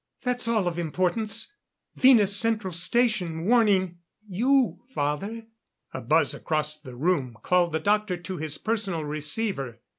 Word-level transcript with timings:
"That's 0.23 0.47
all 0.47 0.67
of 0.67 0.79
importance. 0.79 1.53
Venus 1.95 2.35
Central 2.35 2.73
Station 2.73 3.45
warning 3.45 3.99
you, 4.27 4.79
father." 4.95 5.43
A 5.93 6.01
buzz 6.01 6.33
across 6.33 6.75
the 6.79 6.95
room 6.95 7.37
called 7.43 7.71
the 7.71 7.79
doctor 7.79 8.17
to 8.17 8.37
his 8.37 8.57
personal 8.57 9.03
receiver. 9.05 9.79